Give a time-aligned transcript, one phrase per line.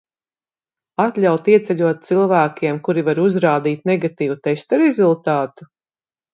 [1.03, 5.73] Atļaut ieceļot cilvēkiem, kuri var uzrādīt negatīvu testa rezultātu?